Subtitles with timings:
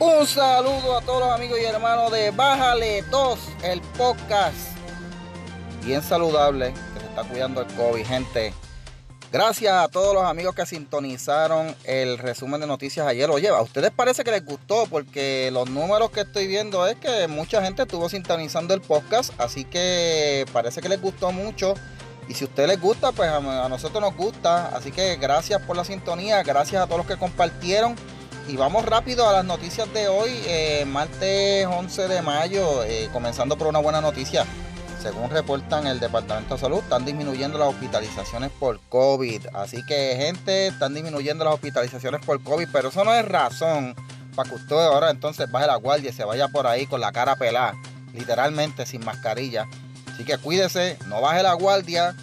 [0.00, 4.56] Un saludo a todos los amigos y hermanos de Bájale 2, el podcast.
[5.84, 8.54] Bien saludable, que se está cuidando el COVID, gente.
[9.32, 13.28] Gracias a todos los amigos que sintonizaron el resumen de noticias ayer.
[13.28, 17.26] Oye, a ustedes parece que les gustó porque los números que estoy viendo es que
[17.26, 21.74] mucha gente estuvo sintonizando el podcast, así que parece que les gustó mucho.
[22.28, 24.68] Y si a ustedes les gusta, pues a, nosotros nos gusta.
[24.68, 27.96] Así que gracias por la sintonía, gracias a todos los que compartieron.
[28.48, 33.58] Y vamos rápido a las noticias de hoy, eh, martes 11 de mayo, eh, comenzando
[33.58, 34.46] por una buena noticia.
[35.02, 39.48] Según reportan el Departamento de Salud, están disminuyendo las hospitalizaciones por COVID.
[39.52, 43.94] Así que, gente, están disminuyendo las hospitalizaciones por COVID, pero eso no es razón
[44.34, 47.12] para que usted ahora entonces baje la guardia y se vaya por ahí con la
[47.12, 47.74] cara pelada,
[48.14, 49.68] literalmente sin mascarilla.
[50.10, 52.16] Así que cuídese, no baje la guardia.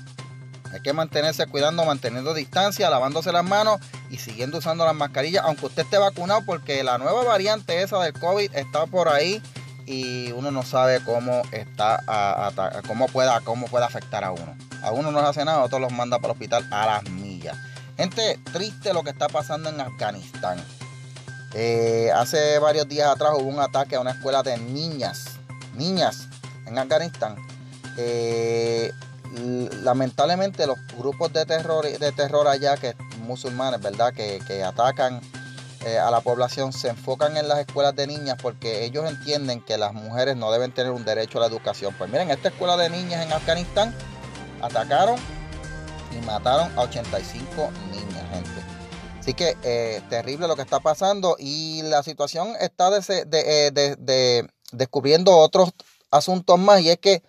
[0.74, 3.80] Hay que mantenerse cuidando, manteniendo distancia, lavándose las manos
[4.18, 8.56] siguiendo usando las mascarillas, aunque usted esté vacunado, porque la nueva variante esa del COVID
[8.56, 9.42] está por ahí
[9.86, 12.52] y uno no sabe cómo está
[12.88, 14.56] cómo pueda cómo puede afectar a uno.
[14.82, 17.10] A uno no le hace nada, a otros los manda para el hospital a las
[17.10, 17.58] millas.
[17.98, 20.58] Gente, triste lo que está pasando en Afganistán.
[21.54, 25.40] Eh, hace varios días atrás hubo un ataque a una escuela de niñas,
[25.76, 26.28] niñas
[26.66, 27.36] en Afganistán.
[27.98, 28.92] Eh,
[29.84, 32.96] lamentablemente los grupos de terror, de terror allá, que
[33.26, 34.14] musulmanes, ¿verdad?
[34.14, 35.22] Que, que atacan
[35.86, 39.78] eh, a la población se enfocan en las escuelas de niñas porque ellos entienden que
[39.78, 41.94] las mujeres no deben tener un derecho a la educación.
[41.96, 43.94] Pues miren, esta escuela de niñas en Afganistán
[44.64, 45.16] atacaron
[46.12, 48.50] y mataron a 85 niñas, gente.
[49.20, 55.70] Así que eh, terrible lo que está pasando y la situación está eh, descubriendo otros
[56.10, 57.22] asuntos más y es que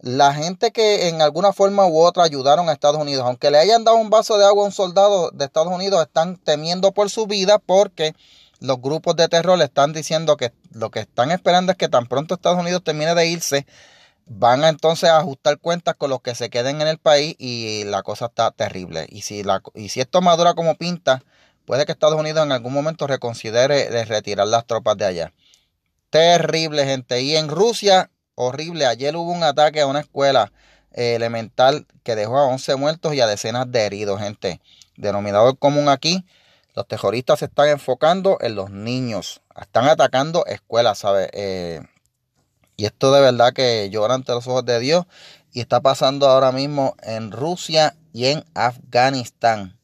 [0.00, 3.84] la gente que en alguna forma u otra ayudaron a Estados Unidos, aunque le hayan
[3.84, 7.26] dado un vaso de agua a un soldado de Estados Unidos, están temiendo por su
[7.26, 8.14] vida porque
[8.60, 12.06] los grupos de terror le están diciendo que lo que están esperando es que tan
[12.06, 13.66] pronto Estados Unidos termine de irse,
[14.26, 17.84] van a entonces a ajustar cuentas con los que se queden en el país y
[17.84, 19.06] la cosa está terrible.
[19.10, 21.22] Y si, la, y si esto madura como pinta,
[21.64, 25.32] puede que Estados Unidos en algún momento reconsidere de retirar las tropas de allá.
[26.10, 27.20] Terrible, gente.
[27.22, 28.86] Y en Rusia horrible.
[28.86, 30.52] Ayer hubo un ataque a una escuela
[30.92, 34.60] eh, elemental que dejó a 11 muertos y a decenas de heridos, gente.
[34.96, 36.24] Denominador común aquí,
[36.74, 39.42] los terroristas se están enfocando en los niños.
[39.60, 41.28] Están atacando escuelas, ¿sabes?
[41.32, 41.80] Eh,
[42.76, 45.04] y esto de verdad que llora ante los ojos de Dios.
[45.52, 49.77] Y está pasando ahora mismo en Rusia y en Afganistán.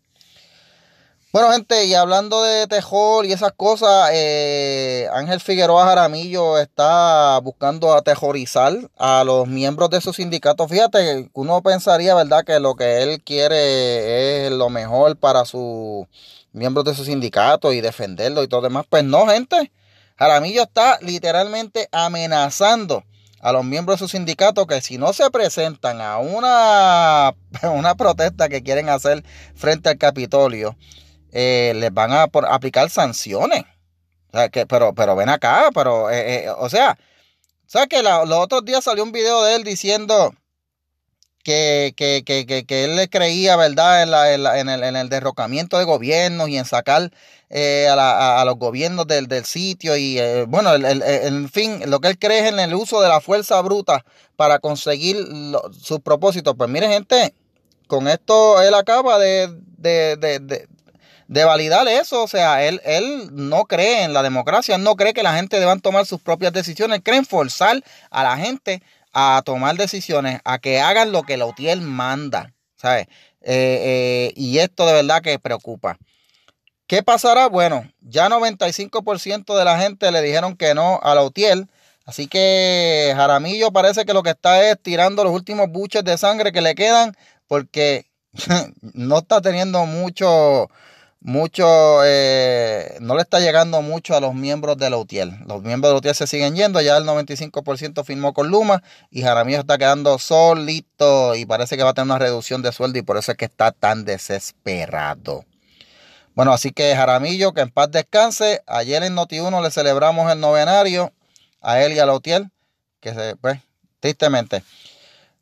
[1.34, 7.92] Bueno, gente, y hablando de Tejol y esas cosas, eh, Ángel Figueroa Jaramillo está buscando
[7.92, 10.68] atejorizar a los miembros de su sindicato.
[10.68, 16.06] Fíjate, uno pensaría, ¿verdad?, que lo que él quiere es lo mejor para sus
[16.52, 18.86] miembros de su sindicato y defenderlo y todo demás.
[18.88, 19.72] Pues no, gente.
[20.16, 23.02] Jaramillo está literalmente amenazando
[23.40, 27.34] a los miembros de su sindicato que si no se presentan a una,
[27.72, 29.24] una protesta que quieren hacer
[29.56, 30.76] frente al Capitolio,
[31.36, 33.64] eh, les van a aplicar sanciones.
[34.68, 36.96] pero, ven acá, pero, eh, eh, o sea,
[37.66, 40.32] ¿sabes que los otros días salió un video de él diciendo
[41.42, 46.48] que, que, él le creía, ¿verdad?, en, la, en, el, en, el, derrocamiento de gobiernos
[46.48, 47.10] y en sacar
[47.50, 52.46] a, a, los gobiernos del, sitio y, bueno, el, en fin, lo que él cree
[52.46, 54.04] es en el uso de la fuerza bruta
[54.36, 55.16] para conseguir
[55.72, 56.54] sus propósitos.
[56.56, 57.34] Pues mire, gente,
[57.88, 59.48] con esto él acaba de
[61.42, 62.22] validar eso.
[62.22, 65.58] O sea, él, él no cree en la democracia, él no cree que la gente
[65.58, 70.58] deban tomar sus propias decisiones, cree en forzar a la gente a tomar decisiones, a
[70.58, 73.06] que hagan lo que la UTIEL manda, ¿sabes?
[73.40, 75.98] Eh, eh, y esto de verdad que preocupa.
[76.86, 77.48] ¿Qué pasará?
[77.48, 81.68] Bueno, ya 95% de la gente le dijeron que no a la UTIEL.
[82.04, 86.52] Así que Jaramillo parece que lo que está es tirando los últimos buches de sangre
[86.52, 88.06] que le quedan porque
[88.94, 90.68] no está teniendo mucho,
[91.24, 95.38] mucho, eh, no le está llegando mucho a los miembros de la UTIEL.
[95.46, 99.22] Los miembros de la UTIEL se siguen yendo, ya el 95% firmó con Luma y
[99.22, 103.02] Jaramillo está quedando solito y parece que va a tener una reducción de sueldo y
[103.02, 105.46] por eso es que está tan desesperado.
[106.34, 108.62] Bueno, así que Jaramillo, que en paz descanse.
[108.66, 111.10] Ayer en Noti1 le celebramos el novenario
[111.62, 112.50] a él y a la UTIEL,
[113.00, 113.60] que se, pues,
[113.98, 114.62] tristemente.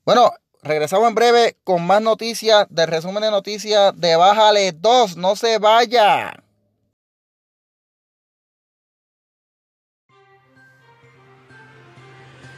[0.04, 0.32] Bueno,
[0.62, 5.16] regresamos en breve con más noticias del resumen de noticias de Bájale 2.
[5.16, 6.32] No se vaya.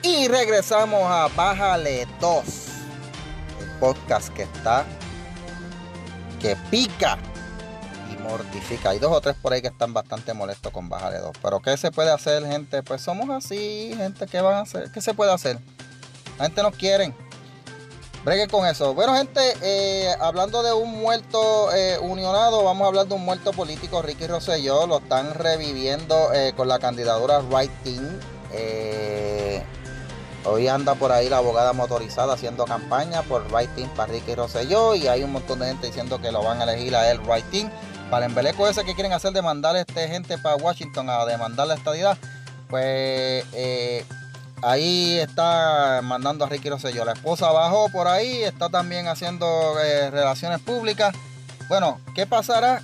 [0.02, 2.44] Y regresamos a Bájale 2.
[3.60, 4.84] El podcast que está
[6.40, 7.16] que pica.
[8.12, 8.90] y mortifica.
[8.90, 11.32] Hay dos o tres por ahí que están bastante molestos con Bájale 2.
[11.42, 12.82] Pero ¿qué se puede hacer, gente?
[12.82, 14.26] Pues somos así, gente.
[14.26, 14.90] ¿Qué van a hacer?
[14.92, 15.58] ¿Qué se puede hacer?
[16.38, 17.14] La gente nos quiere.
[18.24, 18.94] Bregue con eso.
[18.94, 23.52] Bueno, gente, eh, hablando de un muerto eh, unionado, vamos a hablar de un muerto
[23.52, 24.86] político, Ricky Rosselló.
[24.86, 28.18] Lo están reviviendo eh, con la candidatura Right Team.
[30.46, 34.94] hoy anda por ahí la abogada motorizada haciendo campaña por Right Team para Ricky Rosselló.
[34.94, 37.44] Y hay un montón de gente diciendo que lo van a elegir a él Right
[37.50, 37.70] Team.
[38.10, 41.66] Para el embeleco ese que quieren hacer de mandar este gente para Washington a demandar
[41.66, 42.16] la estadidad,
[42.70, 43.44] pues
[44.62, 47.04] Ahí está mandando a Ricky Rosselló.
[47.04, 49.46] La esposa bajó por ahí, está también haciendo
[49.80, 51.14] eh, relaciones públicas.
[51.68, 52.82] Bueno, ¿qué pasará?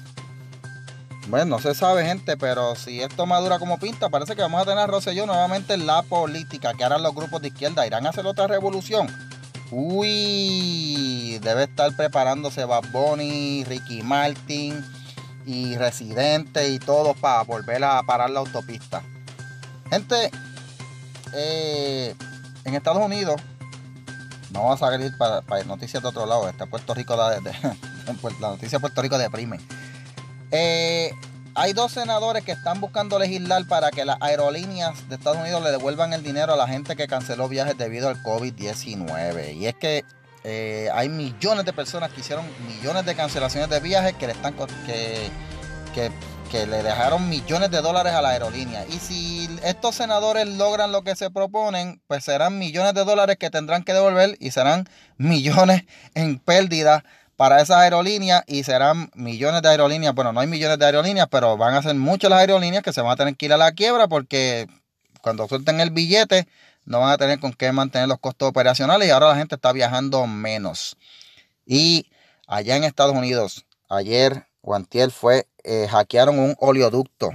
[1.29, 4.65] Bueno, no se sabe, gente, pero si esto madura como pinta, parece que vamos a
[4.65, 6.75] tener a Rosselló nuevamente en la política.
[6.75, 7.87] que harán los grupos de izquierda?
[7.87, 9.07] ¿Irán a hacer otra revolución?
[9.71, 14.85] Uy, debe estar preparándose Bad Bunny, Ricky Martin
[15.47, 19.03] y Residente y todo para volver a parar la autopista.
[19.89, 20.31] Gente,
[21.35, 22.15] eh,
[22.65, 23.41] en Estados Unidos,
[24.51, 26.49] vamos a salir para, noticias de otro lado.
[26.49, 27.41] Está Puerto Rico, de,
[28.41, 29.59] la noticia de Puerto Rico deprime.
[30.51, 31.11] Eh,
[31.55, 35.71] hay dos senadores que están buscando legislar para que las aerolíneas de Estados Unidos le
[35.71, 39.57] devuelvan el dinero a la gente que canceló viajes debido al COVID-19.
[39.57, 40.05] Y es que
[40.45, 44.55] eh, hay millones de personas que hicieron millones de cancelaciones de viajes que le están
[44.55, 46.11] que
[46.51, 48.85] que le dejaron millones de dólares a la aerolínea.
[48.89, 53.51] Y si estos senadores logran lo que se proponen, pues serán millones de dólares que
[53.51, 57.05] tendrán que devolver y serán millones en pérdida
[57.37, 60.13] para esas aerolíneas y serán millones de aerolíneas.
[60.13, 63.01] Bueno, no hay millones de aerolíneas, pero van a ser muchas las aerolíneas que se
[63.01, 64.67] van a tener que ir a la quiebra porque
[65.23, 66.49] cuando suelten el billete
[66.85, 69.73] no van a tener con qué mantener los costos operacionales y ahora la gente está
[69.73, 70.97] viajando menos.
[71.65, 72.11] Y
[72.49, 77.31] allá en Estados Unidos, ayer Guantiel fue, eh, hackearon un oleoducto,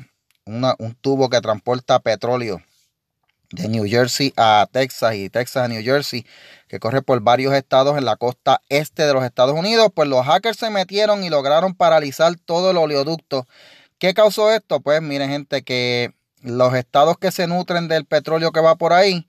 [0.46, 2.62] un tubo que transporta petróleo
[3.52, 6.26] de New Jersey a Texas y Texas a New Jersey,
[6.68, 10.26] que corre por varios estados en la costa este de los Estados Unidos, pues los
[10.26, 13.48] hackers se metieron y lograron paralizar todo el oleoducto.
[13.98, 14.82] ¿Qué causó esto?
[14.82, 19.28] Pues miren gente que los estados que se nutren del petróleo que va por ahí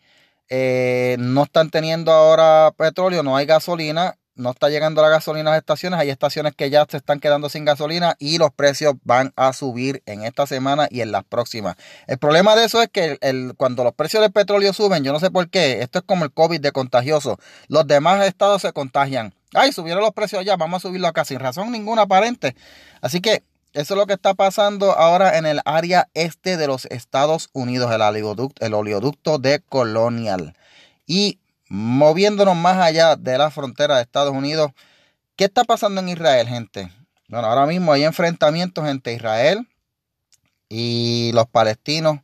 [0.48, 5.54] eh, no están teniendo ahora petróleo, no hay gasolina no está llegando la gasolina a
[5.54, 5.98] las estaciones.
[5.98, 10.02] Hay estaciones que ya se están quedando sin gasolina y los precios van a subir
[10.06, 11.76] en esta semana y en las próximas.
[12.06, 15.20] El problema de eso es que el, cuando los precios del petróleo suben, yo no
[15.20, 17.38] sé por qué, esto es como el COVID de contagioso.
[17.68, 19.34] Los demás estados se contagian.
[19.54, 22.54] Ay, subieron los precios allá, vamos a subirlo acá sin razón ninguna aparente.
[23.00, 23.42] Así que
[23.72, 27.92] eso es lo que está pasando ahora en el área este de los Estados Unidos,
[27.92, 30.54] el oleoducto, el oleoducto de Colonial.
[31.06, 31.38] Y
[31.68, 34.70] moviéndonos más allá de la frontera de Estados Unidos,
[35.36, 36.92] ¿qué está pasando en Israel, gente?
[37.28, 39.68] Bueno, ahora mismo hay enfrentamientos entre Israel
[40.68, 42.20] y los palestinos.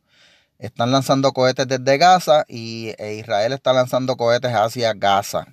[0.59, 5.47] Están lanzando cohetes desde Gaza y e Israel está lanzando cohetes hacia Gaza.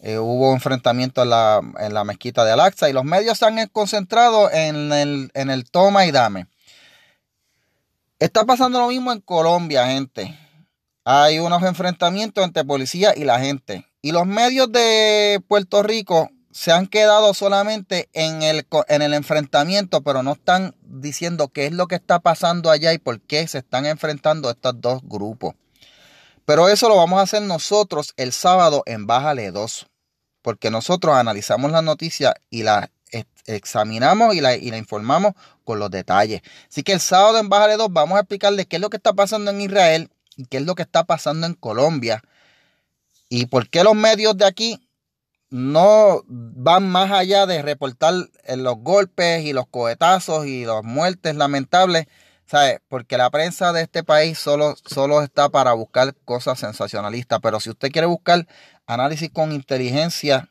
[0.00, 3.66] Eh, hubo enfrentamientos en la, en la mezquita de Al-Aqsa y los medios se han
[3.68, 6.46] concentrado en el, en el toma y dame.
[8.20, 10.38] Está pasando lo mismo en Colombia, gente
[11.04, 13.86] hay unos enfrentamientos entre policía y la gente.
[14.02, 20.02] Y los medios de Puerto Rico se han quedado solamente en el, en el enfrentamiento,
[20.02, 23.58] pero no están diciendo qué es lo que está pasando allá y por qué se
[23.58, 25.54] están enfrentando estos dos grupos.
[26.44, 29.86] Pero eso lo vamos a hacer nosotros el sábado en Bájale 2,
[30.42, 32.90] porque nosotros analizamos la noticia y la
[33.46, 35.34] examinamos y la, y la, informamos
[35.64, 36.42] con los detalles.
[36.68, 39.12] Así que el sábado en Bájale 2 vamos a explicarles qué es lo que está
[39.12, 40.10] pasando en Israel
[40.50, 42.22] qué es lo que está pasando en Colombia
[43.28, 44.80] y por qué los medios de aquí
[45.50, 48.14] no van más allá de reportar
[48.56, 52.06] los golpes y los cohetazos y las muertes lamentables,
[52.46, 52.80] ¿sabes?
[52.88, 57.70] Porque la prensa de este país solo, solo está para buscar cosas sensacionalistas, pero si
[57.70, 58.46] usted quiere buscar
[58.86, 60.50] análisis con inteligencia,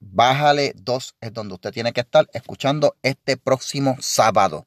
[0.00, 4.66] bájale dos, es donde usted tiene que estar escuchando este próximo sábado.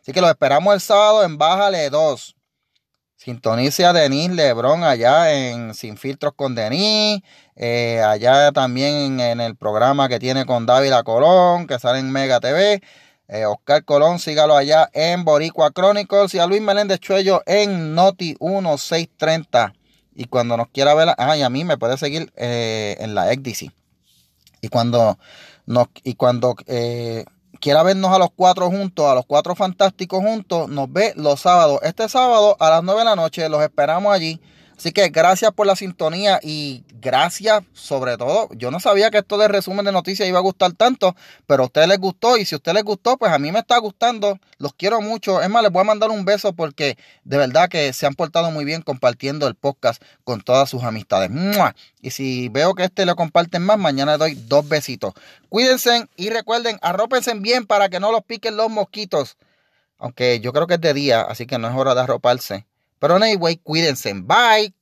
[0.00, 2.37] Así que lo esperamos el sábado en Bájale 2.
[3.18, 7.20] Sintonice a Denis Lebron allá en Sin Filtros con Denis,
[7.56, 12.38] eh, allá también en el programa que tiene con David Colón, que sale en Mega
[12.38, 12.80] TV.
[13.26, 18.36] Eh, Oscar Colón, sígalo allá en Boricua Chronicles y a Luis Meléndez Chuello en Noti
[18.38, 19.74] 1630.
[20.14, 23.32] Y cuando nos quiera ver, ah, y a mí me puede seguir eh, en la
[23.34, 23.72] XDC.
[24.60, 25.18] Y cuando
[25.66, 26.54] nos, y cuando
[27.60, 31.80] quiera vernos a los cuatro juntos, a los cuatro fantásticos juntos, nos ve los sábados.
[31.82, 34.40] Este sábado a las 9 de la noche los esperamos allí.
[34.78, 38.48] Así que gracias por la sintonía y gracias sobre todo.
[38.54, 41.16] Yo no sabía que esto de resumen de noticias iba a gustar tanto,
[41.48, 43.58] pero a ustedes les gustó y si a ustedes les gustó, pues a mí me
[43.58, 44.38] está gustando.
[44.58, 45.42] Los quiero mucho.
[45.42, 48.52] Es más, les voy a mandar un beso porque de verdad que se han portado
[48.52, 51.28] muy bien compartiendo el podcast con todas sus amistades.
[52.00, 55.12] Y si veo que este lo comparten más, mañana doy dos besitos.
[55.48, 59.38] Cuídense y recuerden, arrópense bien para que no los piquen los mosquitos.
[59.98, 62.64] Aunque yo creo que es de día, así que no es hora de arroparse.
[62.98, 64.12] Pero anyway, cuídense.
[64.26, 64.72] Bye.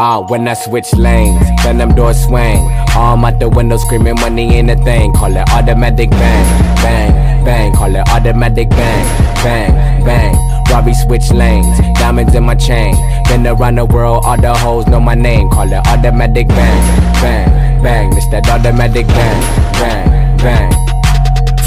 [0.00, 2.62] Ah, when I switch lanes, then them doors swing.
[2.94, 5.12] Arm out the window screaming money ain't a thing.
[5.14, 6.46] Call it automatic bang,
[6.76, 7.72] bang, bang.
[7.74, 9.04] Call it automatic bang,
[9.42, 10.36] bang, bang.
[10.70, 12.94] Robbie switch lanes, diamonds in my chain.
[13.28, 15.48] Been around the world, all the hoes know my name.
[15.50, 18.10] Call it automatic bang, bang, bang.
[18.30, 19.40] That automatic bang,
[19.72, 20.87] bang, bang.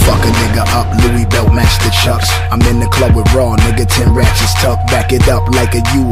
[0.05, 2.29] Fuck a nigga up, Louis belt match the chucks.
[2.51, 5.81] I'm in the club with raw, nigga, 10 ratchets tucked, back it up like a
[5.95, 6.11] U.